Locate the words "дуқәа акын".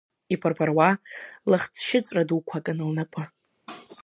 2.29-2.79